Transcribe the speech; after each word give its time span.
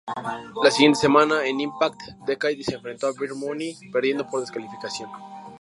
La 0.63 0.71
siguiente 0.71 0.97
semana 0.97 1.45
en 1.45 1.59
Impact, 1.61 2.01
Decay 2.25 2.63
se 2.63 2.73
enfrentó 2.73 3.05
a 3.05 3.11
Beer 3.11 3.35
Money 3.35 3.77
perdiendo 3.91 4.25
por 4.27 4.39
descalificación. 4.39 5.11